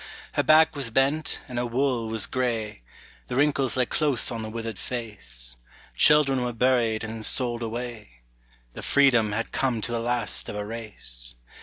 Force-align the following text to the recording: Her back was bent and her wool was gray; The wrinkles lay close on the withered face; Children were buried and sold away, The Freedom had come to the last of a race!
Her 0.31 0.41
back 0.41 0.75
was 0.75 0.89
bent 0.89 1.41
and 1.47 1.59
her 1.59 1.65
wool 1.67 2.07
was 2.07 2.25
gray; 2.25 2.81
The 3.27 3.35
wrinkles 3.35 3.77
lay 3.77 3.85
close 3.85 4.31
on 4.31 4.41
the 4.41 4.49
withered 4.49 4.79
face; 4.79 5.57
Children 5.95 6.43
were 6.43 6.53
buried 6.53 7.03
and 7.03 7.23
sold 7.23 7.61
away, 7.61 8.21
The 8.73 8.81
Freedom 8.81 9.31
had 9.33 9.51
come 9.51 9.79
to 9.81 9.91
the 9.91 9.99
last 9.99 10.49
of 10.49 10.55
a 10.55 10.65
race! 10.65 11.35